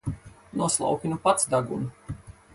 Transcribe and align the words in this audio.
Noslauki 0.61 1.13
nu 1.13 1.21
pats 1.27 1.47
degunu! 1.53 2.17